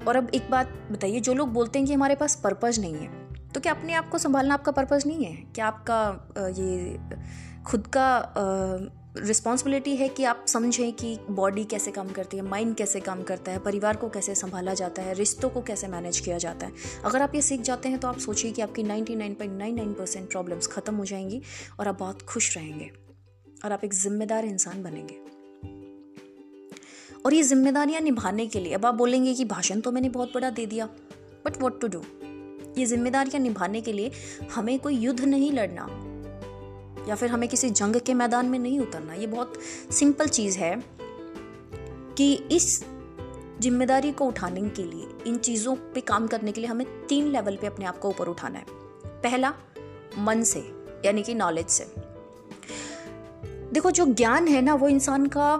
और 0.00 0.16
अब 0.16 0.30
एक 0.34 0.50
बात 0.50 0.72
बताइए, 0.92 1.20
जो 1.20 1.34
लोग 1.34 1.52
बोलते 1.52 1.78
हैं 1.78 1.88
कि 1.88 1.94
हमारे 1.94 2.14
पास 2.14 2.34
पर्पज 2.44 2.80
नहीं 2.80 2.94
है 2.94 3.18
तो 3.50 3.60
क्या 3.60 3.72
अपने 3.72 3.94
आप 3.94 4.08
को 4.08 4.18
संभालना 4.18 4.54
आपका 4.54 4.72
पर्पज 4.72 5.06
नहीं 5.06 5.24
है? 5.24 5.34
क्या 5.54 5.66
आपका 5.66 6.52
ये 6.56 6.98
खुद 7.66 7.86
का 7.86 8.08
रिस्पॉन्सिबिलिटी 9.16 9.96
है 9.96 10.08
कि 10.08 10.24
आप 10.24 10.44
समझें 10.48 10.92
कि 10.92 11.18
बॉडी 11.30 11.64
कैसे 11.64 11.90
काम 11.90 12.08
करती 12.08 12.36
है 12.36 12.42
माइंड 12.42 12.74
कैसे 12.74 13.00
काम 13.00 13.22
करता 13.22 13.52
है, 13.52 13.58
परिवार 13.58 13.96
को 13.96 14.08
कैसे 14.08 14.34
संभाला 14.34 14.74
जाता 14.74 15.02
है, 15.02 15.14
रिश्तों 15.14 15.50
को 15.50 15.62
कैसे 15.62 15.88
मैनेज 15.88 16.20
किया 16.20 16.38
जाता 16.38 16.66
है। 16.66 16.72
अगर 17.04 17.22
आप 17.22 17.34
ये 17.34 17.42
सीख 17.42 17.60
जाते 17.60 17.88
हैं 17.88 17.98
तो 17.98 18.08
आप 18.08 18.18
सोचिए 18.18 18.52
कि 18.52 18.62
आपकी 18.62 18.82
99.99 18.82 19.94
परसेंट 19.94 20.30
प्रॉब्लम्स 20.30 20.66
ख़त्म 20.66 20.94
हो 20.94 21.04
जाएँगी 21.04 21.42
और 21.80 21.88
आप 21.88 21.98
बहुत 21.98 22.22
खुश 22.22 22.56
रहेंगे 22.56 22.90
और 23.64 23.72
आप 23.72 23.84
एक 23.84 23.94
जिम्मेदार 23.94 24.44
इंसान 24.44 24.82
बनेंगे। 24.82 25.14
और 27.24 27.34
ये 27.34 27.42
जिम्मेदारियाँ 27.42 28.00
निभाने 28.00 28.46
के 28.46 28.60
लिए, 28.60 28.72
अब 28.72 28.86
आप 28.86 28.94
बोलेंगे 28.94 29.34
कि 29.34 29.44
भाषण 29.44 29.80
तो 29.80 29.92
मैंने 29.92 30.08
बहुत 30.08 30.32
बड़ा 30.34 30.50
दे 30.50 30.66
दिया 30.66 30.86
बट 31.44 31.60
वॉट 31.62 31.80
टू 31.80 31.88
डू 31.88 32.02
ये 32.78 32.86
जिम्मेदारियाँ 32.86 33.42
निभाने 33.42 33.80
के 33.80 33.92
लिए 33.92 34.10
हमें 34.54 34.78
कोई 34.78 34.96
युद्ध 34.96 35.20
नहीं 35.20 35.52
लड़ना। 35.52 35.86
या 37.08 37.14
फिर 37.14 37.30
हमें 37.30 37.48
किसी 37.48 37.70
जंग 37.70 37.96
के 37.96 38.14
मैदान 38.14 38.46
में 38.46 38.58
नहीं 38.58 38.80
उतरना। 38.80 39.14
ये 39.14 39.26
बहुत 39.26 39.52
सिंपल 39.90 40.28
चीज़ 40.28 40.58
है 40.58 40.84
कि 42.16 42.32
इस 42.34 42.84
ज़िम्मेदारी 43.60 44.12
को 44.12 44.26
उठाने 44.26 44.68
के 44.68 44.82
लिए, 44.82 45.08
इन 45.26 45.36
चीज़ों 45.36 45.76
पे 45.76 46.00
काम 46.00 46.26
करने 46.26 46.52
के 46.52 46.60
लिए 46.60 46.70
हमें 46.70 47.06
तीन 47.06 47.26
लेवल 47.26 47.56
पे 47.56 47.66
अपने 47.66 47.84
आप 47.84 47.98
को 47.98 48.08
ऊपर 48.08 48.28
उठाना 48.28 48.58
है। 48.58 48.64
पहला, 49.06 49.54
मन 50.18 50.42
से, 50.42 50.60
यानी 51.04 51.22
कि 51.22 51.34
नॉलेज 51.34 51.66
से। 51.66 51.84
देखो, 53.72 53.90
जो 53.90 54.06
ज्ञान 54.06 54.48
है 54.48 54.62
ना, 54.62 54.74
वो 54.74 54.88
इंसान 54.88 55.26
का 55.26 55.56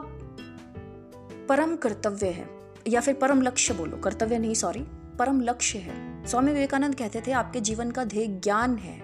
परम 1.49 1.77
कर्तव्य 1.77 2.27
है, 2.27 2.49
या 2.89 3.01
फिर 3.01 3.15
परम 3.15 3.43
लक्ष्य 3.43 3.75
बोलो। 3.75 3.97
कर्तव्य 3.97 4.39
नहीं 4.39 4.55
सॉरी 4.55 4.85
परम 5.19 5.41
लक्ष्य 5.41 5.79
है। 5.79 6.27
स्वामी 6.27 6.53
विवेकानंद 6.53 6.95
कहते 6.95 7.23
थे, 7.27 7.33
आपके 7.33 7.61
जीवन 7.61 7.91
का 7.91 8.05
ध्येय 8.05 8.27
ज्ञान 8.27 8.77
है, 8.77 9.01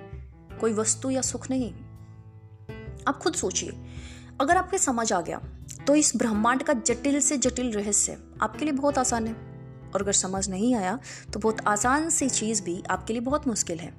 कोई 0.61 0.73
वस्तु 0.73 1.11
या 1.11 1.21
सुख 1.21 1.50
नहीं। 1.50 1.75
आप 3.08 3.18
खुद 3.18 3.34
सोचिए। 3.34 3.72
अगर 4.40 4.56
आपके 4.56 4.78
समझ 4.78 5.12
आ 5.12 5.20
गया 5.20 5.40
तो 5.86 5.94
इस 5.94 6.12
ब्रह्मांड 6.16 6.62
का 6.62 6.72
जटिल 6.72 7.20
से 7.20 7.36
जटिल 7.38 7.72
रहस्य 7.72 8.18
आपके 8.42 8.64
लिए 8.64 8.75
बहुत 8.75 8.98
आसान 8.98 9.26
है। 9.26 9.34
और 9.86 10.02
अगर 10.02 10.12
समझ 10.12 10.48
नहीं 10.48 10.75
आया 10.75 10.98
तो 11.32 11.40
बहुत 11.40 11.60
आसान 11.68 12.08
सी 12.10 12.28
चीज़ 12.30 12.62
भी 12.62 12.82
आपके 12.90 13.12
लिए 13.12 13.22
बहुत 13.22 13.46
मुश्किल 13.48 13.78
है। 13.78 13.94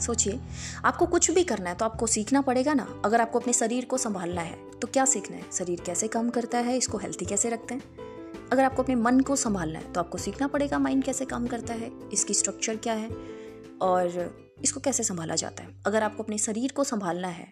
सोचिए, 0.00 0.40
आपको 0.84 1.06
कुछ 1.06 1.30
भी 1.30 1.44
करना 1.44 1.70
है 1.70 1.76
तो 1.76 1.84
आपको 1.84 2.06
सीखना 2.06 2.40
पड़ेगा 2.40 2.74
ना। 2.74 2.86
अगर 3.04 3.20
आपको 3.20 3.40
अपने 3.40 3.52
शरीर 3.52 3.84
को 3.84 3.98
संभालना 3.98 4.40
है 4.40 4.58
तो 4.72 4.88
क्या 4.88 5.04
सीखना 5.04 5.36
है? 5.36 5.44
शरीर 5.52 5.80
कैसे 5.80 6.08
काम 6.08 6.30
करता 6.30 6.58
है? 6.58 6.76
इसको 6.76 6.98
हेल्थी 6.98 7.24
कैसे 7.24 7.50
रखते 7.50 7.74
हैं? 7.74 7.82
अगर 8.52 8.64
आपको 8.64 8.82
अपने 8.82 8.94
मन 8.94 9.20
को 9.20 9.36
संभालना 9.36 9.78
है 9.78 9.92
तो 9.92 10.00
आपको 10.00 10.18
सीखना 10.18 10.46
पड़ेगा 10.48 10.78
माइंड 10.78 11.04
कैसे 11.04 11.24
काम 11.24 11.46
करता 11.46 11.74
है, 11.74 11.90
इसकी 12.12 12.34
स्ट्रक्चर 12.34 12.76
क्या 12.76 12.94
है, 12.94 13.08
और 13.82 14.56
इसको 14.64 14.80
कैसे 14.80 15.02
संभाला 15.02 15.34
जाता 15.34 15.62
है। 15.62 15.82
अगर 15.86 16.02
आपको 16.02 16.22
अपने 16.22 16.38
शरीर 16.38 16.72
को 16.72 16.84
संभालना 16.84 17.28
है 17.28 17.48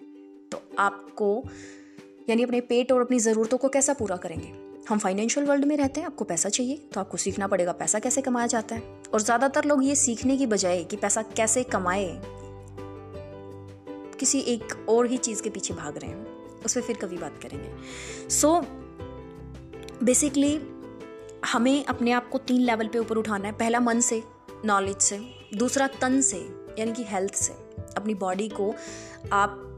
तो 0.54 0.62
आपको 0.78 1.44
यानी 2.28 2.42
अपने 2.42 2.60
पेट 2.62 2.92
और 2.92 3.00
अपनी 3.00 3.18
ज़रूरतों 3.18 3.58
को 3.58 3.68
कैसा 3.68 3.92
पूरा 3.92 4.16
करेंगे? 4.16 4.52
हम 4.88 4.98
फाइनेंशियल 4.98 5.46
वर्ल्ड 5.46 5.64
में 5.64 5.76
रहते 5.76 6.00
हैं 6.00 6.06
आपको 6.06 6.24
पैसा 6.24 6.48
चाहिए 6.48 6.76
तो 6.94 7.00
आपको 7.00 7.16
सीखना 7.16 7.46
पड़ेगा 7.46 7.72
पैसा 7.72 7.98
कैसे 7.98 8.22
कमाया 8.22 8.46
जाता 8.46 8.74
है। 8.74 8.82
और 9.14 9.20
ज़्यादातर 9.20 9.64
लोग 9.64 9.84
ये 9.84 9.94
सीखने 9.94 10.36
की 10.36 10.46
बजाय 10.46 10.82
कि 10.84 10.96
पैसा 10.96 11.22
कैसे 11.36 11.62
कमाए 11.64 12.20
किसी 14.20 14.40
एक 14.48 14.74
और 14.88 15.06
ही 15.06 15.16
चीज़ 15.18 15.42
के 15.42 15.50
पीछे 15.50 15.74
भाग 15.74 15.98
रहे 15.98 16.10
हैं। 16.10 16.62
उस 16.64 16.74
पर 16.74 16.80
फिर 16.80 16.96
कभी 16.96 17.16
बात 17.16 17.38
करेंगे। 17.42 18.28
सो 18.30 18.48
so, 18.48 18.64
बेसिकली 20.04 20.60
हमें 21.46 21.84
अपने 21.84 22.12
आप 22.12 22.28
को 22.28 22.38
तीन 22.38 22.60
लेवल 22.60 22.88
पे 22.88 22.98
ऊपर 22.98 23.16
उठाना 23.16 23.48
है। 23.48 23.52
पहला 23.52 23.80
मन 23.80 24.00
से 24.00 24.22
नॉलेज 24.64 24.96
से। 24.98 25.20
दूसरा 25.54 25.86
तन 26.00 26.20
से 26.20 26.38
यानी 26.78 26.92
कि 26.92 27.04
हेल्थ 27.04 27.34
से। 27.34 27.52
अपनी 27.96 28.14
बॉडी 28.14 28.48
को 28.50 28.74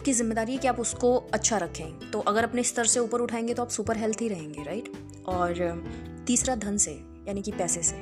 आपकी 0.06 0.12
ज़िम्मेदारी 0.14 0.52
है 0.52 0.58
कि 0.58 0.68
आप 0.68 0.78
उसको 0.80 1.14
अच्छा 1.34 1.56
रखें। 1.58 2.10
तो 2.10 2.18
अगर 2.22 2.44
अपने 2.44 2.62
स्तर 2.62 2.86
से 2.86 3.00
ऊपर 3.00 3.20
उठाएँगे 3.20 3.54
तो 3.54 3.62
आप 3.62 3.68
सुपर 3.68 3.96
हेल्थी 3.96 4.28
रहेंगे 4.28 4.62
राइट 4.62 4.90
और, 5.26 6.25
तीसरा 6.26 6.54
धन 6.56 6.76
से, 6.76 6.90
यानी 7.28 7.42
कि 7.42 7.52
पैसे 7.52 7.82
से। 7.82 7.96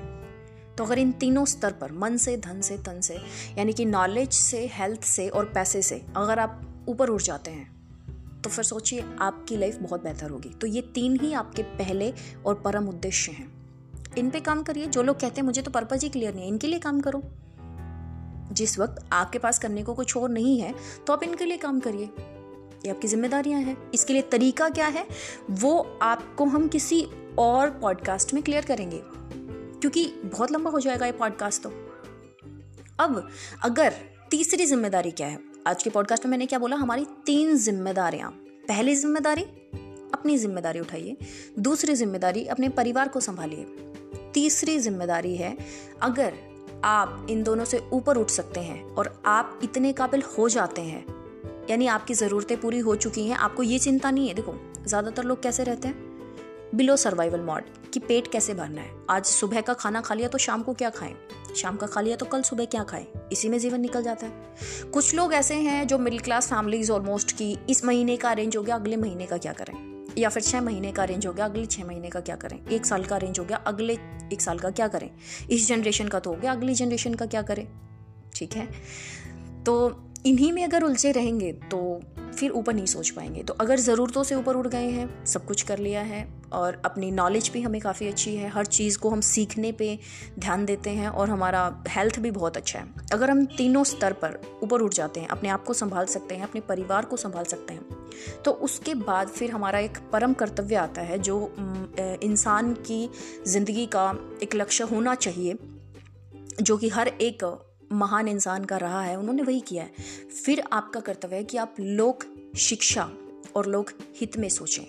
तो 0.77 0.85
अगर 0.85 0.99
इन 0.99 1.13
तीनों 1.15 1.45
स्तर 1.45 1.73
पर, 1.73 1.93
मन 1.93 2.17
से, 2.17 2.37
धन 2.37 2.61
से, 2.61 2.77
तन 2.79 3.01
से, 3.01 3.17
यानी 3.59 3.73
कि 3.73 3.85
नॉलेज 3.85 4.33
से 4.33 4.65
हेल्थ 4.73 5.05
से 5.05 5.29
और 5.29 5.45
पैसे 5.55 5.83
से, 5.83 6.01
अगर 6.17 6.39
आप 6.39 6.85
ऊपर 6.89 7.11
उठ 7.11 7.23
जाते 7.23 7.51
हैं 7.51 8.41
तो 8.43 8.51
फिर 8.51 8.65
सोचिए 8.65 9.05
आपकी 9.21 9.57
लाइफ 9.57 9.79
बहुत 9.83 10.03
बेहतर 10.03 10.31
होगी। 10.31 10.49
तो 10.51 10.67
ये 10.67 10.81
तीन 10.95 11.19
ही 11.21 11.33
आपके 11.35 11.63
पहले 11.79 12.13
और 12.47 12.55
परम 12.55 12.89
उद्देश्य 12.89 13.33
हैं। 13.33 13.53
इन 14.19 14.31
पे 14.31 14.41
काम 14.41 14.63
करिए। 14.63 14.87
जो 14.89 15.03
लोग 15.03 15.21
कहते 15.21 15.41
हैं, 15.41 15.47
मुझे 15.47 15.63
तो 15.63 15.71
पर्पज 15.71 16.03
ही 16.05 16.09
क्लियर 16.09 16.35
नहीं 16.35 16.45
है, 16.45 16.49
इनके 16.49 16.67
लिए 16.67 16.79
काम 16.79 17.01
करो। 17.01 17.23
जिस 18.55 18.79
वक्त 18.79 19.05
आपके 19.13 19.39
पास 19.39 19.59
करने 19.59 19.83
को 19.83 19.95
कुछ 19.95 20.17
और 20.17 20.31
नहीं 20.31 20.59
है 20.61 20.75
तो 21.07 21.13
आप 21.13 21.23
इनके 21.23 21.45
लिए 21.45 21.57
काम 21.57 21.81
करिए। 21.81 22.05
ये 22.85 22.91
आपकी 22.91 23.09
जिम्मेदारियाँ 23.09 23.61
हैं। 23.61 23.77
इसके 23.91 24.13
लिए 24.13 24.23
तरीका 24.23 24.69
क्या 24.69 24.87
है, 24.87 25.07
वो 25.51 25.99
आपको 26.03 26.45
हम 26.45 26.69
किसी 26.69 27.07
और 27.39 27.71
पॉडकास्ट 27.71 28.35
में 28.35 28.43
क्लियर 28.43 28.65
करेंगे। 28.65 29.01
क्योंकि 29.05 30.07
बहुत 30.25 30.53
लंबा 30.53 30.71
हो 30.71 30.81
जाएगा 30.81 31.07
ये 31.07 31.13
पॉडकास्ट 31.13 31.63
तो। 31.63 31.69
अब, 33.01 33.29
अगर 33.65 33.95
तीसरी 34.31 34.67
ज़िम्मेदारी 34.67 35.11
क्या 35.11 35.27
है? 35.27 35.39
आज 35.67 35.83
के 35.83 35.91
पॉडकास्ट 35.91 36.25
में 36.25 36.31
मैंने 36.31 36.47
क्या 36.47 36.59
बोला? 36.59 36.77
हमारी 36.77 37.07
तीन 37.27 37.57
जिम्मेदारियाँ। 37.57 38.31
पहली 38.69 38.95
ज़िम्मेदारी, 38.95 39.43
अपनी 40.15 40.37
ज़िम्मेदारी 40.39 40.81
उठाइए। 40.81 41.17
दूसरी 41.59 41.95
ज़िम्मेदारी, 41.95 42.45
अपने 42.47 42.69
परिवार 42.69 43.09
को 43.09 43.21
संभालिए। 43.21 43.67
तीसरी 44.35 44.79
ज़िम्मेदारी 44.79 45.37
है, 45.37 45.57
अगर 46.03 46.33
आप 46.85 47.27
इन 47.31 47.43
दोनों 47.43 47.65
से 47.65 47.83
ऊपर 47.93 48.17
उठ 48.17 48.31
सकते 48.31 48.61
हैं 48.61 48.95
और 48.95 49.23
आप 49.27 49.61
इतने 49.63 49.93
काबिल 49.93 50.23
हो 50.39 50.49
जाते 50.49 50.83
हैं। 50.83 51.05
यानी 51.71 51.87
आपकी 51.87 52.15
ज़रूरतें 52.15 52.61
पूरी 52.61 52.79
हो 52.79 52.95
चुकी 52.97 53.27
हैं। 53.29 53.37
आपको 53.37 53.63
ये 53.63 53.79
चिंता 53.79 54.11
नहीं 54.11 54.29
है? 54.29 54.35
देखो, 54.35 54.55
ज़्यादातर 54.87 55.25
लोग 55.25 55.43
कैसे 55.43 55.65
रहते 55.65 55.89
हैं? 55.89 56.13
बिलो 56.75 56.97
सर्वाइवल 56.97 57.41
मॉड, 57.41 57.63
कि 57.93 58.01
पेट 58.01 58.29
कैसे 58.29 58.55
भरना 58.55 58.81
है? 58.81 58.91
आज 59.11 59.25
सुबह 59.25 59.61
का 59.61 59.75
खाना 59.75 60.01
खा 60.01 60.15
लिया 60.15 60.29
तो 60.29 60.39
शाम 60.39 60.63
को 60.63 60.75
क्या 60.75 60.91
खाएँ? 60.91 61.15
शाम 61.57 61.77
का 61.77 61.87
खा 61.87 62.01
लिया 62.01 62.17
तो 62.17 62.27
कल 62.27 62.43
सुबह 62.43 62.65
क्या 62.65 62.85
खाएँ? 62.85 63.07
इसी 63.33 63.49
में 63.49 63.59
जीवन 63.59 63.81
निकल 63.81 64.03
जाता 64.03 64.27
है। 64.27 64.91
कुछ 64.93 65.15
लोग 65.15 65.35
ऐसे 65.35 65.55
हैं 65.55 65.87
जो 65.87 65.99
मिडिल 65.99 66.21
क्लास 66.21 66.49
फैमिलीज़ 66.49 66.93
ऑलमोस्ट 66.93 67.33
की 67.33 67.57
इस 67.71 67.85
महीने 67.85 68.17
का 68.17 68.31
अरेंज 68.31 68.57
हो 68.57 68.63
गया, 68.63 68.75
अगले 68.75 68.97
महीने 68.97 69.27
का 69.27 69.39
क्या 69.39 69.53
करें? 69.53 69.94
या 70.19 70.29
फिर 70.29 70.43
छः 70.43 70.61
महीने 70.61 70.93
का 70.93 71.03
अरेंज 71.03 71.27
हो 71.27 71.33
गया, 71.33 71.45
अगले 71.45 71.67
छः 71.67 71.85
महीने 71.85 72.09
का 72.09 72.21
क्या 72.21 72.37
करें? 72.37 72.67
एक 72.67 72.87
साल 72.87 73.05
का 73.05 73.17
अरेंज 73.17 73.39
हो 73.39 73.45
गया, 73.45 73.57
अगले 73.57 73.99
एक 74.33 74.41
साल 74.41 74.59
का 74.59 74.71
क्या 74.71 74.89
करें? 74.89 75.11
इस 75.51 75.69
जनरेशन 75.69 76.09
का 76.09 76.19
तो 76.19 76.31
हो 76.31 76.37
गया, 76.37 76.53
अगली 76.53 76.75
जनरेशन 76.75 77.15
का 77.15 77.27
क्या 77.27 77.43
करें? 77.43 77.69
ठीक 78.35 78.53
है? 78.53 78.69
तो 79.65 80.01
इन्हीं 80.27 80.53
में 80.53 80.65
अगर 80.65 80.83
उलझे 80.83 81.13
रहेंगे 81.13 81.53
तो 81.53 82.01
फिर 82.45 82.53
ऊपर 82.53 82.75
नहीं 82.75 82.87
सोच 82.87 83.11
पाएँगे। 83.11 83.43
तो 83.43 83.55
अगर 83.61 83.79
ज़रूरतों 83.81 84.23
से 84.23 84.35
ऊपर 84.35 84.57
उड़ 84.57 84.67
गए 84.69 84.87
हैं, 84.87 85.25
सब 85.27 85.45
कुछ 85.47 85.63
कर 85.63 85.79
लिया 85.79 86.01
है 86.03 86.27
और 86.53 86.81
अपनी 86.85 87.11
नॉलेज 87.13 87.49
भी 87.53 87.63
हमें 87.63 87.81
काफ़ी 87.81 88.09
अच्छी 88.09 88.35
है, 88.37 88.49
हर 88.49 88.67
चीज़ 88.67 88.99
को 88.99 89.11
हम 89.11 89.21
सीखने 89.23 89.71
पे 89.73 89.99
ध्यान 90.39 90.65
देते 90.65 90.91
हैं 90.91 91.09
और 91.09 91.31
हमारा 91.31 91.63
हेल्थ 91.89 92.19
भी 92.21 92.31
बहुत 92.31 92.57
अच्छा 92.57 92.79
है। 92.79 93.09
अगर 93.13 93.31
हम 93.31 93.45
तीनों 93.57 93.85
स्तर 93.85 94.13
पर 94.15 94.39
ऊपर 94.63 94.81
उठ 94.81 94.95
जाते 94.95 95.21
हैं, 95.21 95.29
अपने 95.29 95.49
आप 95.49 95.65
को 95.65 95.73
संभाल 95.75 96.07
सकते 96.07 96.35
हैं, 96.35 96.43
अपने 96.43 96.61
परिवार 96.63 97.05
को 97.05 97.17
संभाल 97.17 97.45
सकते 97.47 97.75
हैं 97.75 98.43
तो 98.45 98.51
उसके 98.63 98.95
बाद 98.97 99.29
फिर 99.29 99.51
हमारा 99.51 99.79
एक 99.81 99.99
परम 100.13 100.33
कर्तव्य 100.35 100.75
आता 100.77 101.03
है 101.03 101.19
जो 101.21 101.37
इंसान 101.99 102.73
की 102.83 103.09
ज़िंदगी 103.47 103.87
का 103.87 104.11
एक 104.43 104.55
लक्ष्य 104.55 104.85
होना 104.87 105.15
चाहिए, 105.17 105.57
जो 106.61 106.77
कि 106.77 106.89
हर 106.89 107.09
एक 107.09 107.45
महान 107.93 108.29
इंसान 108.29 108.65
का 108.65 108.77
रहा 108.77 109.03
है। 109.03 109.17
उन्होंने 109.17 109.43
वही 109.43 109.61
किया 109.61 109.83
है। 109.85 109.91
फिर 110.35 110.63
आपका 110.73 111.01
कर्तव्य 111.01 111.37
है 111.37 111.45
कि 111.45 111.57
आप 111.57 111.75
लोक 111.81 112.25
शिक्षा 112.57 113.11
और 113.57 113.67
लोग 113.67 113.91
हित 114.17 114.37
में 114.37 114.49
सोचें, 114.49 114.83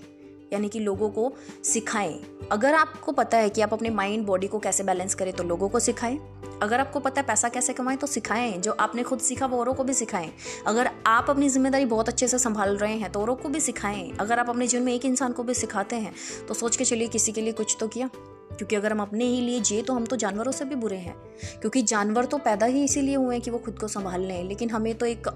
यानी 0.53 0.67
कि 0.69 0.79
लोगों 0.79 1.10
को 1.10 1.31
सिखाएँ। 1.65 2.19
अगर 2.51 2.74
आपको 2.74 3.12
पता 3.12 3.38
है 3.38 3.50
कि 3.50 3.62
आप 3.62 3.74
अपने 3.74 3.89
माइंड 3.89 4.25
बॉडी 4.25 4.48
को 4.48 4.60
कैसे 4.60 4.84
बैलेंस 4.84 5.15
करें 5.15 5.31
तो 5.34 5.43
लोगों 5.43 5.69
को 5.69 5.79
सिखाएँ। 5.79 6.17
अगर 6.63 6.79
आपको 6.79 7.00
पता 7.00 7.22
है 7.22 7.27
पैसा 7.27 7.50
कैसे 7.50 7.74
कमाएँ 7.74 7.98
तो 7.98 8.07
सिखाएँ। 8.07 8.51
जो 8.57 8.72
आपने 8.72 9.03
खुद 9.03 9.19
सीखा, 9.19 9.45
वो 9.45 9.60
औरों 9.60 9.74
को 9.74 9.84
भी 9.84 9.93
सिखाएँ। 9.93 10.31
अगर 10.67 10.89
आप 11.07 11.29
अपनी 11.29 11.50
ज़िम्मेदारी 11.50 11.86
बहुत 11.86 12.10
अच्छे 12.10 12.27
से 12.27 12.39
संभाल 12.39 12.77
रहे 12.77 12.93
हैं 12.93 13.12
तो 13.12 13.22
औरों 13.22 13.36
को 13.36 13.50
भी 13.50 13.60
सिखाएँ। 13.60 14.12
अगर 14.19 14.39
आप 14.39 14.50
अपने 14.50 14.67
जीवन 14.67 14.84
में 14.84 14.93
एक 14.93 15.05
इंसान 15.05 15.31
को 15.31 15.43
भी 15.43 15.53
सिखाते 15.53 15.95
हैं 15.95 16.13
तो 16.48 16.53
सोच 16.53 16.75
के 16.75 16.86
चलिए, 16.86 17.07
किसी 17.07 17.31
के 17.31 17.41
लिए 17.41 17.53
कुछ 17.53 17.77
तो 17.79 17.88
किया। 17.88 18.10
क्योंकि 18.48 18.75
अगर 18.75 18.91
हम 18.91 19.01
अपने 19.01 19.25
ही 19.25 19.41
लिए 19.41 19.60
जिए 19.60 19.81
तो 19.81 19.93
हम 19.93 20.05
तो 20.05 20.15
जानवरों 20.15 20.51
से 20.51 20.65
भी 20.65 20.75
बुरे 20.75 20.98
हैं। 20.98 21.15
क्योंकि 21.62 21.81
जानवर 21.84 22.25
तो 22.25 22.38
पैदा 22.38 22.65
ही 22.65 22.84
इसीलिए 22.84 23.15
हुए 23.15 23.36
हैं 23.36 23.41
कि 23.43 23.51
वो 23.51 23.57
खुद 23.57 23.79
को 23.79 23.88
संभाल 23.88 24.22
लें। 24.22 24.43
लेकिन 24.43 24.69
हमें 24.69 24.93
तो 24.95 25.05
एक 25.05 25.27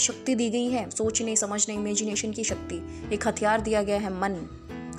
शक्ति 0.00 0.34
दी 0.34 0.48
गई 0.50 0.68
है, 0.68 0.88
सोचने, 0.90 1.36
समझने 1.36 1.74
इमेजिनेशन 1.74 2.32
की 2.32 2.44
शक्ति। 2.44 2.82
एक 3.14 3.28
हथियार 3.28 3.60
दिया 3.60 3.82
गया 3.82 3.98
है 3.98 4.12
मन, 4.12 4.36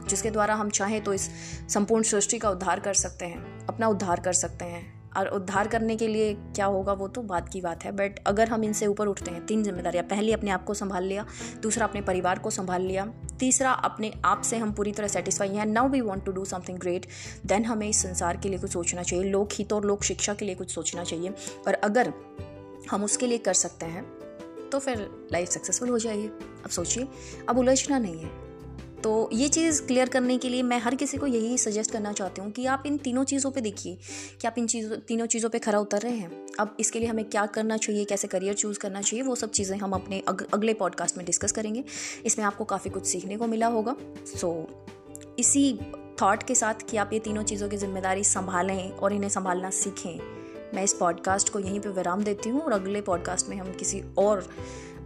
जिसके 0.09 0.31
द्वारा 0.31 0.55
हम 0.55 0.69
चाहें 0.69 1.03
तो 1.03 1.13
इस 1.13 1.29
संपूर्ण 1.69 2.03
सृष्टि 2.03 2.39
का 2.39 2.49
उद्धार 2.49 2.79
कर 2.79 2.93
सकते 2.93 3.25
हैं, 3.25 3.67
अपना 3.67 3.87
उद्धार 3.87 4.19
कर 4.19 4.33
सकते 4.33 4.65
हैं। 4.65 5.01
और 5.17 5.27
उद्धार 5.27 5.67
करने 5.67 5.95
के 5.95 6.07
लिए 6.07 6.33
क्या 6.33 6.65
होगा 6.65 6.93
वो 6.93 7.07
तो 7.07 7.21
बात 7.21 7.49
की 7.49 7.61
बात 7.61 7.83
है 7.83 7.91
बट 7.91 8.19
अगर 8.27 8.49
हम 8.49 8.63
इनसे 8.63 8.87
ऊपर 8.87 9.07
उठते 9.07 9.31
हैं, 9.31 9.45
तीन 9.45 9.63
जिम्मेदारियाँ, 9.63 10.05
पहली 10.05 10.31
अपने 10.31 10.51
आप 10.51 10.63
को 10.63 10.73
संभाल 10.73 11.03
लिया, 11.03 11.25
दूसरा 11.61 11.85
अपने 11.85 12.01
परिवार 12.01 12.39
को 12.39 12.49
संभाल 12.49 12.81
लिया, 12.81 13.05
तीसरा 13.39 13.71
अपने 13.71 14.13
आप 14.25 14.41
से 14.41 14.57
हम 14.57 14.71
पूरी 14.71 14.91
तरह 14.91 15.07
सेटिस्फाई 15.07 15.49
हैं 15.49 15.65
now 15.65 15.89
we 15.89 16.01
want 16.01 16.25
to 16.25 16.31
do 16.31 16.45
something 16.45 16.77
great 16.77 17.05
then 17.45 17.65
हमें 17.65 17.87
इस 17.89 18.01
संसार 18.03 18.37
के 18.37 18.49
लिए 18.49 18.59
कुछ 18.59 18.71
सोचना 18.71 19.03
चाहिए 19.03 19.25
लोक 19.25 19.49
हित 19.53 19.73
और 19.73 19.85
लोक 19.85 20.03
शिक्षा 20.03 20.33
के 20.33 20.45
लिए 20.45 20.55
कुछ 20.55 20.71
सोचना 20.71 21.03
चाहिए। 21.03 21.33
और 21.67 21.73
अगर 21.73 22.13
हम 22.91 23.03
उसके 23.03 23.27
लिए 23.27 23.37
कर 23.37 23.53
सकते 23.53 23.85
हैं 23.85 24.20
तो 24.71 24.79
फिर 24.79 25.09
लाइफ 25.33 25.49
सक्सेसफुल 25.49 25.89
हो 25.89 25.99
जाएगी। 25.99 26.27
अब 26.63 26.69
सोचिए 26.69 27.07
अब 27.49 27.57
उलझना 27.57 27.99
नहीं 27.99 28.19
है। 28.19 28.49
तो 29.03 29.29
ये 29.33 29.47
चीज़ 29.49 29.81
क्लियर 29.81 30.09
करने 30.09 30.37
के 30.37 30.49
लिए 30.49 30.63
मैं 30.63 30.77
हर 30.79 30.95
किसी 30.95 31.17
को 31.17 31.27
यही 31.27 31.57
सजेस्ट 31.57 31.91
करना 31.91 32.11
चाहती 32.13 32.41
हूँ 32.41 32.51
कि 32.51 32.65
आप 32.65 32.83
इन 32.85 32.97
तीनों 32.97 33.23
चीज़ों 33.23 33.51
पे 33.51 33.61
देखिए 33.61 33.97
कि 34.41 34.47
आप 34.47 34.55
इन 34.57 34.67
चीज़ों 34.67 34.97
तीनों 34.97 35.25
चीज़ों 35.25 35.49
पे 35.49 35.59
खरा 35.59 35.79
उतर 35.79 36.01
रहे 36.01 36.17
हैं। 36.17 36.45
अब 36.59 36.75
इसके 36.79 36.99
लिए 36.99 37.07
हमें 37.07 37.23
क्या 37.25 37.45
करना 37.45 37.77
चाहिए 37.77 38.05
कैसे 38.05 38.27
करियर 38.27 38.53
चूज़ 38.53 38.79
करना 38.79 39.01
चाहिए 39.01 39.23
वो 39.25 39.35
सब 39.35 39.51
चीज़ें 39.51 39.77
हम 39.77 39.91
अपने 39.91 40.19
अग, 40.27 40.45
अगले 40.53 40.73
पॉडकास्ट 40.73 41.17
में 41.17 41.25
डिस्कस 41.25 41.51
करेंगे। 41.51 41.83
इसमें 42.25 42.45
आपको 42.45 42.63
काफ़ी 42.63 42.91
कुछ 42.91 43.05
सीखने 43.05 43.37
को 43.37 43.47
मिला 43.47 43.67
होगा। 43.67 43.95
सो 44.25 44.67
so, 44.67 45.39
इसी 45.39 45.79
थॉट 46.21 46.43
के 46.43 46.55
साथ 46.55 46.89
कि 46.89 46.97
आप 46.97 47.13
ये 47.13 47.19
तीनों 47.19 47.43
चीज़ों 47.43 47.69
की 47.69 47.77
ज़िम्मेदारी 47.77 48.23
संभालें 48.23 48.91
और 48.91 49.13
इन्हें 49.13 49.29
संभालना 49.29 49.69
सीखें। 49.69 50.40
मैं 50.73 50.83
इस 50.83 50.93
पॉडकास्ट 50.93 51.49
को 51.49 51.59
यहीं 51.59 51.79
पे 51.79 51.89
विराम 51.89 52.23
देती 52.23 52.49
हूँ 52.49 52.61
और 52.61 52.71
अगले 52.71 53.01
पॉडकास्ट 53.01 53.49
में 53.49 53.57
हम 53.57 53.73
किसी 53.73 54.03
और 54.17 54.49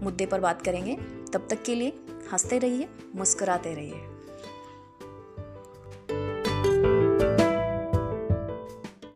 मुद्दे 0.02 0.26
पर 0.26 0.40
बात 0.40 0.62
करेंगे। 0.62 0.96
तब 1.34 1.48
तक 1.50 1.64
के 1.64 1.76
लिए 1.76 2.00
हँसते 2.34 2.58
रहिए, 2.58 2.90
मुस्कराते 3.16 3.74
रहिए। 3.74 4.15